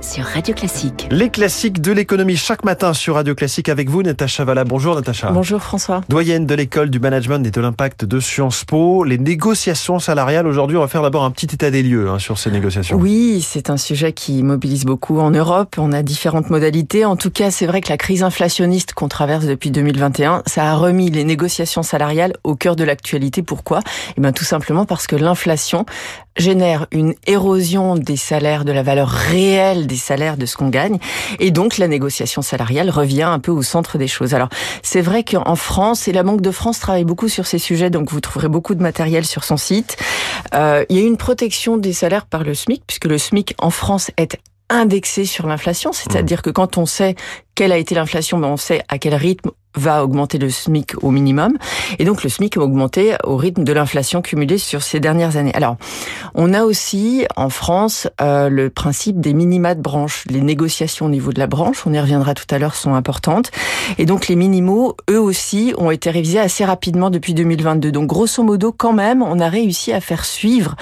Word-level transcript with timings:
sur 0.00 0.24
Radio 0.24 0.54
Classique. 0.54 1.06
Les 1.10 1.30
classiques 1.30 1.80
de 1.80 1.92
l'économie 1.92 2.36
chaque 2.36 2.64
matin 2.64 2.92
sur 2.94 3.14
Radio 3.14 3.34
Classique 3.34 3.68
avec 3.68 3.88
vous, 3.88 4.02
Natacha 4.02 4.44
Valla. 4.44 4.64
Bonjour 4.64 4.96
Natacha. 4.96 5.30
Bonjour 5.30 5.60
François. 5.60 6.00
Doyenne 6.08 6.46
de 6.46 6.54
l'école 6.54 6.90
du 6.90 6.98
management 6.98 7.46
et 7.46 7.50
de 7.50 7.60
l'impact 7.60 8.04
de 8.04 8.18
Sciences 8.18 8.64
Po. 8.64 9.04
Les 9.04 9.18
négociations 9.18 9.98
salariales 9.98 10.46
aujourd'hui, 10.46 10.76
on 10.76 10.80
va 10.80 10.88
faire 10.88 11.02
d'abord 11.02 11.24
un 11.24 11.30
petit 11.30 11.46
état 11.46 11.70
des 11.70 11.82
lieux 11.82 12.08
hein, 12.08 12.18
sur 12.18 12.38
ces 12.38 12.50
négociations. 12.50 12.96
Oui, 12.96 13.40
c'est 13.46 13.70
un 13.70 13.76
sujet 13.76 14.12
qui 14.12 14.42
mobilise 14.42 14.84
beaucoup 14.84 15.20
en 15.20 15.30
Europe. 15.30 15.76
On 15.78 15.92
a 15.92 16.02
différentes 16.02 16.50
modalités. 16.50 17.04
En 17.04 17.16
tout 17.16 17.30
cas, 17.30 17.50
c'est 17.50 17.66
vrai 17.66 17.80
que 17.80 17.90
la 17.90 17.98
crise 17.98 18.22
inflationniste 18.22 18.94
qu'on 18.94 19.08
traverse 19.08 19.46
depuis 19.46 19.70
2021, 19.70 20.42
ça 20.46 20.72
a 20.72 20.74
remis 20.74 21.10
les 21.10 21.24
négociations 21.24 21.82
salariales 21.82 22.32
au 22.42 22.56
cœur 22.56 22.74
de 22.74 22.84
l'actualité. 22.84 23.42
Pourquoi? 23.42 23.80
Eh 24.16 24.20
bien, 24.20 24.32
tout 24.32 24.44
simplement 24.44 24.86
parce 24.86 25.06
que 25.06 25.16
l'inflation 25.16 25.86
génère 26.38 26.86
une 26.92 27.14
érosion 27.26 27.96
des 27.96 28.16
salaires, 28.16 28.64
de 28.64 28.72
la 28.72 28.82
valeur 28.88 29.08
réelle 29.08 29.86
des 29.86 29.96
salaires, 29.96 30.38
de 30.38 30.46
ce 30.46 30.56
qu'on 30.56 30.70
gagne. 30.70 30.98
Et 31.38 31.50
donc, 31.50 31.76
la 31.76 31.88
négociation 31.88 32.40
salariale 32.40 32.88
revient 32.88 33.22
un 33.22 33.38
peu 33.38 33.52
au 33.52 33.62
centre 33.62 33.98
des 33.98 34.08
choses. 34.08 34.32
Alors, 34.34 34.48
c'est 34.82 35.02
vrai 35.02 35.24
qu'en 35.24 35.56
France, 35.56 36.08
et 36.08 36.12
la 36.12 36.22
Banque 36.22 36.40
de 36.40 36.50
France 36.50 36.80
travaille 36.80 37.04
beaucoup 37.04 37.28
sur 37.28 37.46
ces 37.46 37.58
sujets, 37.58 37.90
donc 37.90 38.10
vous 38.10 38.20
trouverez 38.20 38.48
beaucoup 38.48 38.74
de 38.74 38.82
matériel 38.82 39.26
sur 39.26 39.44
son 39.44 39.58
site. 39.58 39.96
Euh, 40.54 40.84
il 40.88 40.96
y 40.96 41.00
a 41.00 41.06
une 41.06 41.18
protection 41.18 41.76
des 41.76 41.92
salaires 41.92 42.24
par 42.24 42.44
le 42.44 42.54
SMIC, 42.54 42.82
puisque 42.86 43.04
le 43.04 43.18
SMIC 43.18 43.54
en 43.58 43.70
France 43.70 44.10
est 44.16 44.38
indexé 44.70 45.24
sur 45.24 45.46
l'inflation, 45.46 45.92
c'est-à-dire 45.92 46.42
que 46.42 46.50
quand 46.50 46.78
on 46.78 46.86
sait 46.86 47.14
quelle 47.54 47.72
a 47.72 47.78
été 47.78 47.94
l'inflation, 47.94 48.38
ben 48.38 48.48
on 48.48 48.56
sait 48.56 48.82
à 48.88 48.98
quel 48.98 49.14
rythme 49.14 49.50
va 49.74 50.04
augmenter 50.04 50.38
le 50.38 50.50
SMIC 50.50 51.02
au 51.02 51.10
minimum. 51.10 51.56
Et 51.98 52.04
donc 52.04 52.22
le 52.22 52.28
SMIC 52.28 52.56
a 52.56 52.60
augmenté 52.60 53.14
au 53.24 53.36
rythme 53.36 53.64
de 53.64 53.72
l'inflation 53.72 54.22
cumulée 54.22 54.58
sur 54.58 54.82
ces 54.82 55.00
dernières 55.00 55.36
années. 55.36 55.54
Alors, 55.54 55.76
on 56.34 56.52
a 56.52 56.64
aussi 56.64 57.26
en 57.36 57.48
France 57.48 58.08
euh, 58.20 58.48
le 58.48 58.70
principe 58.70 59.20
des 59.20 59.34
minima 59.34 59.74
de 59.74 59.80
branche. 59.80 60.24
Les 60.28 60.40
négociations 60.40 61.06
au 61.06 61.08
niveau 61.08 61.32
de 61.32 61.38
la 61.38 61.46
branche, 61.46 61.86
on 61.86 61.92
y 61.92 62.00
reviendra 62.00 62.34
tout 62.34 62.46
à 62.50 62.58
l'heure, 62.58 62.74
sont 62.74 62.94
importantes. 62.94 63.50
Et 63.98 64.06
donc 64.06 64.28
les 64.28 64.36
minimaux, 64.36 64.96
eux 65.10 65.20
aussi, 65.20 65.72
ont 65.78 65.90
été 65.90 66.10
révisés 66.10 66.40
assez 66.40 66.64
rapidement 66.64 67.10
depuis 67.10 67.34
2022. 67.34 67.92
Donc 67.92 68.06
grosso 68.06 68.42
modo, 68.42 68.72
quand 68.72 68.92
même, 68.92 69.22
on 69.22 69.40
a 69.40 69.48
réussi 69.48 69.92
à 69.92 70.00
faire 70.00 70.24
suivre 70.24 70.76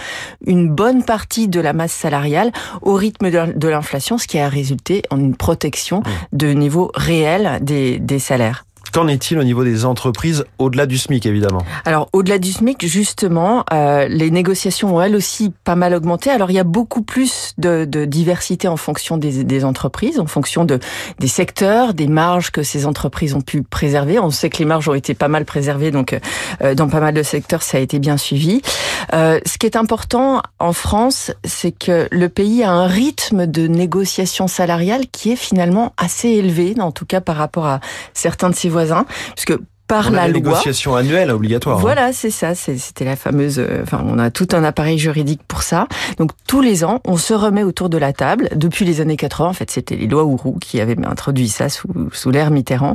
une 0.46 0.68
bonne 0.68 1.04
partie 1.04 1.48
de 1.48 1.60
la 1.60 1.72
masse 1.72 1.92
salariale 1.92 2.52
au 2.82 2.94
rythme 2.94 3.30
de 3.30 3.68
l'inflation, 3.68 4.18
ce 4.18 4.26
qui 4.26 4.38
a 4.38 4.48
résulté 4.48 5.02
en 5.10 5.18
une 5.18 5.36
protection 5.36 6.00
mmh. 6.00 6.36
de 6.36 6.48
niveau 6.48 6.90
réel 6.94 7.58
des, 7.60 7.98
des 7.98 8.18
salaires. 8.18 8.64
Qu'en 8.96 9.08
est-il 9.08 9.38
au 9.38 9.44
niveau 9.44 9.62
des 9.62 9.84
entreprises 9.84 10.46
au-delà 10.58 10.86
du 10.86 10.96
SMIC, 10.96 11.26
évidemment 11.26 11.62
Alors, 11.84 12.08
au-delà 12.14 12.38
du 12.38 12.50
SMIC, 12.50 12.86
justement, 12.86 13.62
euh, 13.70 14.08
les 14.08 14.30
négociations 14.30 14.96
ont 14.96 15.02
elles 15.02 15.14
aussi 15.14 15.52
pas 15.64 15.76
mal 15.76 15.92
augmenté. 15.92 16.30
Alors, 16.30 16.50
il 16.50 16.54
y 16.54 16.58
a 16.58 16.64
beaucoup 16.64 17.02
plus 17.02 17.52
de, 17.58 17.84
de 17.84 18.06
diversité 18.06 18.68
en 18.68 18.78
fonction 18.78 19.18
des, 19.18 19.44
des, 19.44 19.64
entreprises, 19.66 20.18
en 20.18 20.24
fonction 20.24 20.64
de, 20.64 20.78
des 21.18 21.28
secteurs, 21.28 21.92
des 21.92 22.06
marges 22.06 22.50
que 22.50 22.62
ces 22.62 22.86
entreprises 22.86 23.34
ont 23.34 23.42
pu 23.42 23.62
préserver. 23.62 24.18
On 24.18 24.30
sait 24.30 24.48
que 24.48 24.56
les 24.60 24.64
marges 24.64 24.88
ont 24.88 24.94
été 24.94 25.12
pas 25.12 25.28
mal 25.28 25.44
préservées, 25.44 25.90
donc 25.90 26.18
euh, 26.62 26.74
dans 26.74 26.88
pas 26.88 27.00
mal 27.00 27.12
de 27.12 27.22
secteurs, 27.22 27.62
ça 27.62 27.76
a 27.76 27.80
été 27.80 27.98
bien 27.98 28.16
suivi. 28.16 28.62
Euh, 29.12 29.40
ce 29.46 29.58
qui 29.58 29.66
est 29.66 29.76
important 29.76 30.42
en 30.58 30.72
France, 30.72 31.32
c'est 31.44 31.72
que 31.72 32.08
le 32.10 32.28
pays 32.28 32.62
a 32.62 32.70
un 32.70 32.86
rythme 32.86 33.46
de 33.46 33.66
négociation 33.66 34.48
salariale 34.48 35.06
qui 35.10 35.32
est 35.32 35.36
finalement 35.36 35.92
assez 35.96 36.28
élevé, 36.28 36.74
en 36.78 36.92
tout 36.92 37.06
cas 37.06 37.20
par 37.20 37.36
rapport 37.36 37.66
à 37.66 37.80
certains 38.14 38.50
de 38.50 38.54
ses 38.54 38.68
voisins. 38.68 39.06
Puisque 39.34 39.58
par 39.86 40.10
la, 40.10 40.26
loi. 40.26 40.34
négociation 40.34 40.96
annuelle 40.96 41.30
obligatoire. 41.30 41.78
Hein. 41.78 41.80
Voilà, 41.80 42.12
c'est 42.12 42.30
ça. 42.30 42.54
C'était 42.54 43.04
la 43.04 43.16
fameuse. 43.16 43.58
Euh, 43.58 43.82
enfin, 43.82 44.04
on 44.06 44.18
a 44.18 44.30
tout 44.30 44.48
un 44.52 44.64
appareil 44.64 44.98
juridique 44.98 45.40
pour 45.46 45.62
ça. 45.62 45.86
Donc 46.18 46.32
tous 46.46 46.60
les 46.60 46.84
ans, 46.84 47.00
on 47.04 47.16
se 47.16 47.34
remet 47.34 47.62
autour 47.62 47.88
de 47.88 47.98
la 47.98 48.12
table. 48.12 48.48
Depuis 48.54 48.84
les 48.84 49.00
années 49.00 49.16
80, 49.16 49.48
en 49.48 49.52
fait, 49.52 49.70
c'était 49.70 49.96
les 49.96 50.06
lois 50.06 50.24
Ourou 50.24 50.58
qui 50.60 50.80
avaient 50.80 50.96
introduit 51.06 51.48
ça 51.48 51.68
sous, 51.68 51.88
sous 52.12 52.30
l'ère 52.30 52.50
Mitterrand. 52.50 52.94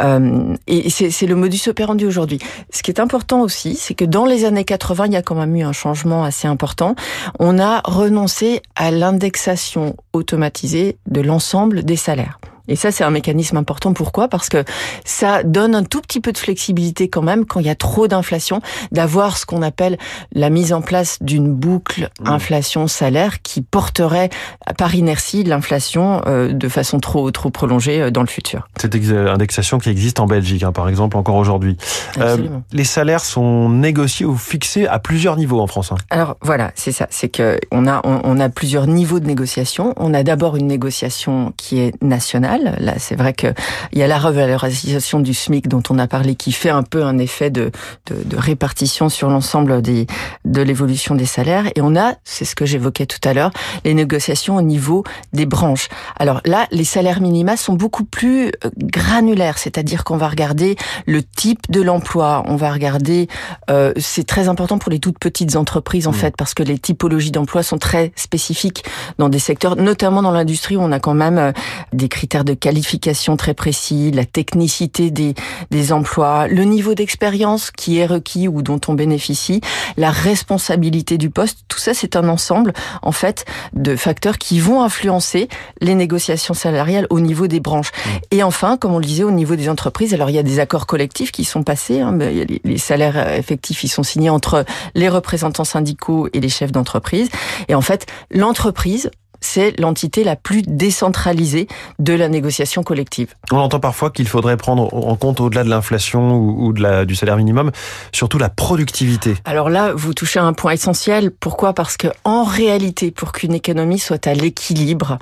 Euh, 0.00 0.54
et 0.66 0.90
c'est 0.90 1.26
le 1.26 1.36
modus 1.36 1.68
operandi 1.68 2.04
aujourd'hui. 2.04 2.38
Ce 2.70 2.82
qui 2.82 2.90
est 2.90 3.00
important 3.00 3.40
aussi, 3.40 3.76
c'est 3.76 3.94
que 3.94 4.04
dans 4.04 4.26
les 4.26 4.44
années 4.44 4.64
80, 4.64 5.06
il 5.06 5.12
y 5.12 5.16
a 5.16 5.22
quand 5.22 5.34
même 5.34 5.54
eu 5.56 5.62
un 5.62 5.72
changement 5.72 6.24
assez 6.24 6.48
important. 6.48 6.94
On 7.38 7.58
a 7.58 7.80
renoncé 7.84 8.62
à 8.74 8.90
l'indexation 8.90 9.96
automatisée 10.12 10.98
de 11.06 11.20
l'ensemble 11.20 11.82
des 11.84 11.96
salaires. 11.96 12.38
Et 12.68 12.76
ça, 12.76 12.90
c'est 12.90 13.04
un 13.04 13.10
mécanisme 13.10 13.56
important. 13.56 13.92
Pourquoi? 13.92 14.28
Parce 14.28 14.48
que 14.48 14.64
ça 15.04 15.42
donne 15.42 15.74
un 15.74 15.84
tout 15.84 16.00
petit 16.00 16.20
peu 16.20 16.32
de 16.32 16.38
flexibilité 16.38 17.08
quand 17.08 17.22
même, 17.22 17.44
quand 17.44 17.60
il 17.60 17.66
y 17.66 17.70
a 17.70 17.74
trop 17.74 18.08
d'inflation, 18.08 18.60
d'avoir 18.92 19.36
ce 19.38 19.46
qu'on 19.46 19.62
appelle 19.62 19.98
la 20.32 20.50
mise 20.50 20.72
en 20.72 20.80
place 20.80 21.18
d'une 21.20 21.52
boucle 21.52 22.10
mmh. 22.20 22.28
inflation-salaire 22.28 23.42
qui 23.42 23.62
porterait 23.62 24.30
par 24.78 24.94
inertie 24.94 25.44
l'inflation 25.44 26.22
euh, 26.26 26.52
de 26.52 26.68
façon 26.68 26.98
trop 26.98 27.30
trop 27.30 27.50
prolongée 27.50 28.02
euh, 28.02 28.10
dans 28.10 28.22
le 28.22 28.26
futur. 28.26 28.68
Cette 28.80 28.94
indexation 28.94 29.78
qui 29.78 29.90
existe 29.90 30.20
en 30.20 30.26
Belgique, 30.26 30.62
hein, 30.62 30.72
par 30.72 30.88
exemple, 30.88 31.16
encore 31.16 31.36
aujourd'hui. 31.36 31.76
Euh, 32.18 32.36
les 32.72 32.84
salaires 32.84 33.24
sont 33.24 33.68
négociés 33.68 34.26
ou 34.26 34.36
fixés 34.36 34.86
à 34.86 34.98
plusieurs 34.98 35.36
niveaux 35.36 35.60
en 35.60 35.66
France. 35.66 35.92
Hein. 35.92 35.96
Alors 36.10 36.36
voilà, 36.42 36.72
c'est 36.74 36.92
ça. 36.92 37.06
C'est 37.10 37.28
que 37.28 37.58
on 37.70 37.86
a 37.86 38.00
on, 38.04 38.20
on 38.24 38.40
a 38.40 38.48
plusieurs 38.48 38.86
niveaux 38.86 39.20
de 39.20 39.26
négociation. 39.26 39.94
On 39.96 40.14
a 40.14 40.22
d'abord 40.22 40.56
une 40.56 40.66
négociation 40.66 41.52
qui 41.56 41.80
est 41.80 42.00
nationale 42.02 42.55
Là, 42.78 42.94
c'est 42.98 43.16
vrai 43.16 43.32
que 43.32 43.48
il 43.92 43.98
y 43.98 44.02
a 44.02 44.06
la 44.06 44.18
revalorisation 44.18 45.20
du 45.20 45.34
SMIC 45.34 45.68
dont 45.68 45.82
on 45.90 45.98
a 45.98 46.06
parlé 46.06 46.34
qui 46.34 46.52
fait 46.52 46.70
un 46.70 46.82
peu 46.82 47.04
un 47.04 47.18
effet 47.18 47.50
de, 47.50 47.70
de, 48.06 48.22
de 48.24 48.36
répartition 48.36 49.08
sur 49.08 49.28
l'ensemble 49.28 49.82
des 49.82 50.06
de 50.44 50.62
l'évolution 50.62 51.14
des 51.14 51.26
salaires. 51.26 51.66
Et 51.74 51.80
on 51.80 51.96
a, 51.96 52.14
c'est 52.24 52.44
ce 52.44 52.54
que 52.54 52.66
j'évoquais 52.66 53.06
tout 53.06 53.26
à 53.28 53.34
l'heure, 53.34 53.50
les 53.84 53.94
négociations 53.94 54.56
au 54.56 54.62
niveau 54.62 55.04
des 55.32 55.46
branches. 55.46 55.88
Alors 56.18 56.40
là, 56.44 56.66
les 56.70 56.84
salaires 56.84 57.20
minima 57.20 57.56
sont 57.56 57.74
beaucoup 57.74 58.04
plus 58.04 58.46
euh, 58.46 58.70
granulaires, 58.76 59.58
c'est-à-dire 59.58 60.04
qu'on 60.04 60.16
va 60.16 60.28
regarder 60.28 60.76
le 61.06 61.22
type 61.22 61.70
de 61.70 61.82
l'emploi, 61.82 62.42
on 62.46 62.56
va 62.56 62.72
regarder, 62.72 63.28
euh, 63.70 63.92
c'est 63.96 64.26
très 64.26 64.48
important 64.48 64.78
pour 64.78 64.90
les 64.90 64.98
toutes 64.98 65.18
petites 65.18 65.56
entreprises 65.56 66.06
en 66.06 66.10
mmh. 66.10 66.14
fait, 66.14 66.36
parce 66.36 66.54
que 66.54 66.62
les 66.62 66.78
typologies 66.78 67.30
d'emploi 67.30 67.62
sont 67.62 67.78
très 67.78 68.12
spécifiques 68.16 68.84
dans 69.18 69.28
des 69.28 69.38
secteurs, 69.38 69.76
notamment 69.76 70.22
dans 70.22 70.30
l'industrie 70.30 70.76
où 70.76 70.80
on 70.80 70.92
a 70.92 71.00
quand 71.00 71.14
même 71.14 71.38
euh, 71.38 71.52
des 71.92 72.08
critères 72.08 72.44
de 72.46 72.54
qualification 72.54 73.36
très 73.36 73.52
précis, 73.52 74.10
la 74.10 74.24
technicité 74.24 75.10
des, 75.10 75.34
des 75.70 75.92
emplois, 75.92 76.48
le 76.48 76.64
niveau 76.64 76.94
d'expérience 76.94 77.70
qui 77.70 77.98
est 77.98 78.06
requis 78.06 78.48
ou 78.48 78.62
dont 78.62 78.80
on 78.88 78.94
bénéficie, 78.94 79.60
la 79.98 80.10
responsabilité 80.10 81.18
du 81.18 81.28
poste, 81.28 81.58
tout 81.68 81.78
ça 81.78 81.92
c'est 81.92 82.16
un 82.16 82.28
ensemble 82.30 82.72
en 83.02 83.12
fait 83.12 83.44
de 83.74 83.96
facteurs 83.96 84.38
qui 84.38 84.60
vont 84.60 84.82
influencer 84.82 85.48
les 85.82 85.94
négociations 85.94 86.54
salariales 86.54 87.06
au 87.10 87.20
niveau 87.20 87.46
des 87.46 87.60
branches. 87.60 87.90
Mmh. 87.90 88.10
Et 88.30 88.42
enfin, 88.42 88.78
comme 88.78 88.94
on 88.94 88.98
le 88.98 89.04
disait, 89.04 89.24
au 89.24 89.30
niveau 89.30 89.56
des 89.56 89.68
entreprises, 89.68 90.14
alors 90.14 90.30
il 90.30 90.36
y 90.36 90.38
a 90.38 90.42
des 90.42 90.58
accords 90.58 90.86
collectifs 90.86 91.32
qui 91.32 91.44
sont 91.44 91.62
passés, 91.62 92.00
hein, 92.00 92.16
les 92.16 92.78
salaires 92.78 93.34
effectifs 93.34 93.84
ils 93.84 93.88
sont 93.88 94.02
signés 94.02 94.30
entre 94.30 94.64
les 94.94 95.08
représentants 95.08 95.64
syndicaux 95.64 96.28
et 96.32 96.40
les 96.40 96.48
chefs 96.48 96.72
d'entreprise. 96.72 97.28
Et 97.68 97.74
en 97.74 97.80
fait, 97.80 98.06
l'entreprise 98.30 99.10
c'est 99.40 99.78
l'entité 99.80 100.24
la 100.24 100.36
plus 100.36 100.62
décentralisée 100.62 101.68
de 101.98 102.12
la 102.12 102.28
négociation 102.28 102.82
collective. 102.82 103.34
On 103.52 103.58
entend 103.58 103.80
parfois 103.80 104.10
qu'il 104.10 104.28
faudrait 104.28 104.56
prendre 104.56 104.92
en 104.92 105.16
compte, 105.16 105.40
au-delà 105.40 105.64
de 105.64 105.70
l'inflation 105.70 106.36
ou, 106.36 106.72
de 106.72 106.82
la, 106.82 107.04
du 107.04 107.14
salaire 107.14 107.36
minimum, 107.36 107.70
surtout 108.12 108.38
la 108.38 108.48
productivité. 108.48 109.34
Alors 109.44 109.70
là, 109.70 109.92
vous 109.94 110.14
touchez 110.14 110.38
à 110.38 110.44
un 110.44 110.52
point 110.52 110.72
essentiel. 110.72 111.30
Pourquoi? 111.30 111.72
Parce 111.72 111.96
que 111.96 112.08
en 112.24 112.44
réalité, 112.44 113.10
pour 113.10 113.32
qu'une 113.32 113.54
économie 113.54 113.98
soit 113.98 114.26
à 114.26 114.34
l'équilibre, 114.34 115.18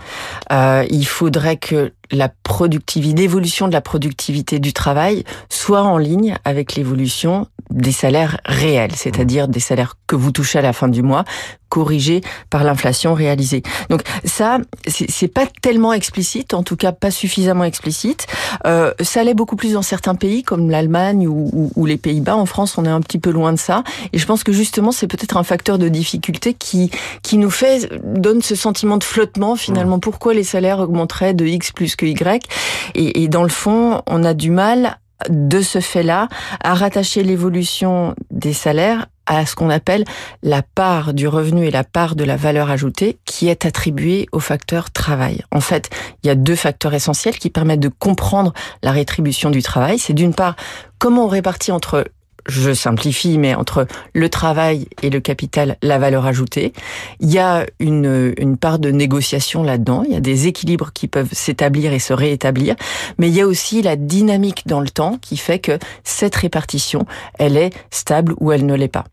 euh, 0.52 0.84
il 0.90 1.06
faudrait 1.06 1.56
que 1.56 1.92
la 2.10 2.28
productivité, 2.28 3.22
l'évolution 3.22 3.68
de 3.68 3.72
la 3.72 3.80
productivité 3.80 4.58
du 4.58 4.72
travail 4.72 5.24
soit 5.48 5.82
en 5.82 5.98
ligne 5.98 6.36
avec 6.44 6.74
l'évolution 6.74 7.46
des 7.70 7.92
salaires 7.92 8.40
réels, 8.44 8.94
c'est-à-dire 8.94 9.48
des 9.48 9.60
salaires 9.60 9.96
que 10.06 10.16
vous 10.16 10.32
touchez 10.32 10.58
à 10.58 10.62
la 10.62 10.72
fin 10.72 10.88
du 10.88 11.02
mois, 11.02 11.24
corrigés 11.68 12.20
par 12.50 12.62
l'inflation 12.62 13.14
réalisée. 13.14 13.64
Donc 13.90 14.02
ça, 14.24 14.58
c'est 14.86 15.26
pas 15.26 15.46
tellement 15.60 15.92
explicite, 15.92 16.54
en 16.54 16.62
tout 16.62 16.76
cas 16.76 16.92
pas 16.92 17.10
suffisamment 17.10 17.64
explicite. 17.64 18.28
Euh, 18.64 18.92
ça 19.00 19.24
l'est 19.24 19.34
beaucoup 19.34 19.56
plus 19.56 19.72
dans 19.72 19.82
certains 19.82 20.14
pays 20.14 20.44
comme 20.44 20.70
l'Allemagne 20.70 21.26
ou, 21.26 21.72
ou, 21.74 21.86
les 21.86 21.96
Pays-Bas. 21.96 22.36
En 22.36 22.46
France, 22.46 22.78
on 22.78 22.84
est 22.84 22.90
un 22.90 23.00
petit 23.00 23.18
peu 23.18 23.30
loin 23.30 23.52
de 23.52 23.58
ça, 23.58 23.82
et 24.12 24.18
je 24.18 24.26
pense 24.26 24.44
que 24.44 24.52
justement 24.52 24.92
c'est 24.92 25.08
peut-être 25.08 25.36
un 25.36 25.42
facteur 25.42 25.78
de 25.78 25.88
difficulté 25.88 26.54
qui 26.54 26.90
qui 27.22 27.38
nous 27.38 27.50
fait 27.50 27.90
donne 28.04 28.40
ce 28.40 28.54
sentiment 28.54 28.96
de 28.96 29.04
flottement 29.04 29.56
finalement. 29.56 29.98
Pourquoi 29.98 30.32
les 30.32 30.44
salaires 30.44 30.78
augmenteraient 30.78 31.34
de 31.34 31.44
x 31.44 31.72
plus 31.72 31.96
que 31.96 32.06
y? 32.06 32.46
Et, 32.94 33.24
et 33.24 33.28
dans 33.28 33.42
le 33.42 33.48
fond, 33.48 34.00
on 34.06 34.22
a 34.22 34.34
du 34.34 34.50
mal 34.50 34.98
de 35.28 35.60
ce 35.60 35.80
fait-là 35.80 36.28
à 36.62 36.74
rattacher 36.74 37.22
l'évolution 37.22 38.14
des 38.30 38.52
salaires 38.52 39.06
à 39.26 39.46
ce 39.46 39.54
qu'on 39.54 39.70
appelle 39.70 40.04
la 40.42 40.62
part 40.62 41.14
du 41.14 41.28
revenu 41.28 41.66
et 41.66 41.70
la 41.70 41.84
part 41.84 42.14
de 42.14 42.24
la 42.24 42.36
valeur 42.36 42.70
ajoutée 42.70 43.18
qui 43.24 43.48
est 43.48 43.64
attribuée 43.64 44.26
au 44.32 44.40
facteur 44.40 44.90
travail. 44.90 45.42
En 45.50 45.60
fait, 45.60 45.88
il 46.22 46.26
y 46.26 46.30
a 46.30 46.34
deux 46.34 46.56
facteurs 46.56 46.94
essentiels 46.94 47.38
qui 47.38 47.50
permettent 47.50 47.80
de 47.80 47.88
comprendre 47.88 48.52
la 48.82 48.92
rétribution 48.92 49.50
du 49.50 49.62
travail. 49.62 49.98
C'est 49.98 50.12
d'une 50.12 50.34
part 50.34 50.56
comment 50.98 51.24
on 51.24 51.28
répartit 51.28 51.72
entre 51.72 52.04
je 52.48 52.72
simplifie, 52.72 53.38
mais 53.38 53.54
entre 53.54 53.86
le 54.12 54.28
travail 54.28 54.86
et 55.02 55.10
le 55.10 55.20
capital, 55.20 55.76
la 55.82 55.98
valeur 55.98 56.26
ajoutée. 56.26 56.72
Il 57.20 57.30
y 57.30 57.38
a 57.38 57.66
une, 57.80 58.34
une 58.38 58.56
part 58.56 58.78
de 58.78 58.90
négociation 58.90 59.62
là-dedans. 59.62 60.04
Il 60.06 60.12
y 60.12 60.16
a 60.16 60.20
des 60.20 60.46
équilibres 60.46 60.92
qui 60.92 61.08
peuvent 61.08 61.32
s'établir 61.32 61.92
et 61.92 61.98
se 61.98 62.12
réétablir. 62.12 62.76
Mais 63.18 63.28
il 63.28 63.34
y 63.34 63.40
a 63.40 63.46
aussi 63.46 63.82
la 63.82 63.96
dynamique 63.96 64.66
dans 64.66 64.80
le 64.80 64.90
temps 64.90 65.18
qui 65.20 65.36
fait 65.36 65.58
que 65.58 65.78
cette 66.04 66.34
répartition, 66.34 67.06
elle 67.38 67.56
est 67.56 67.70
stable 67.90 68.34
ou 68.40 68.52
elle 68.52 68.66
ne 68.66 68.74
l'est 68.74 68.88
pas. 68.88 69.04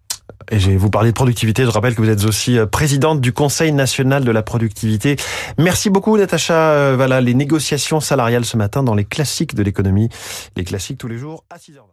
Et 0.49 0.59
je 0.59 0.69
vais 0.69 0.77
vous 0.77 0.89
parler 0.89 1.09
de 1.09 1.15
productivité. 1.15 1.63
Je 1.63 1.69
rappelle 1.69 1.95
que 1.95 2.01
vous 2.01 2.09
êtes 2.09 2.25
aussi 2.25 2.57
euh, 2.57 2.65
présidente 2.65 3.21
du 3.21 3.31
Conseil 3.31 3.71
national 3.71 4.23
de 4.23 4.31
la 4.31 4.41
productivité. 4.41 5.15
Merci 5.57 5.89
beaucoup, 5.89 6.17
Natacha. 6.17 6.71
Euh, 6.71 6.93
voilà, 6.95 7.21
les 7.21 7.33
négociations 7.33 7.99
salariales 7.99 8.45
ce 8.45 8.57
matin 8.57 8.83
dans 8.83 8.95
les 8.95 9.05
classiques 9.05 9.55
de 9.55 9.63
l'économie. 9.63 10.09
Les 10.57 10.63
classiques 10.63 10.97
tous 10.97 11.07
les 11.07 11.17
jours 11.17 11.45
à 11.49 11.57
6h20. 11.57 11.91